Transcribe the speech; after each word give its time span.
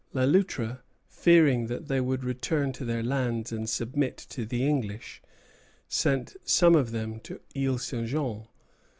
Le 0.13 0.25
Loutre, 0.25 0.79
fearing 1.07 1.67
that 1.67 1.87
they 1.87 2.01
would 2.01 2.23
return 2.23 2.71
to 2.73 2.83
their 2.83 3.03
lands 3.03 3.51
and 3.51 3.69
submit 3.69 4.17
to 4.17 4.47
the 4.47 4.67
English, 4.67 5.21
sent 5.87 6.35
some 6.43 6.73
of 6.73 6.89
them 6.89 7.19
to 7.19 7.39
Isle 7.55 7.77
St. 7.77 8.07
Jean. 8.07 8.47